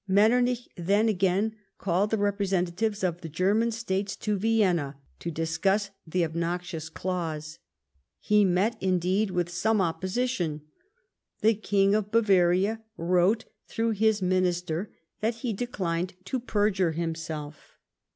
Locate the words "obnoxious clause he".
6.25-8.43